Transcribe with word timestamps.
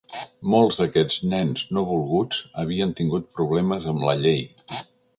Molts 0.53 0.79
d'aquests 0.83 1.17
nens 1.33 1.65
no 1.77 1.85
volguts 1.91 2.41
havien 2.65 2.97
tingut 3.03 3.31
problemes 3.39 3.89
amb 3.93 4.07
la 4.11 4.21
llei. 4.27 4.47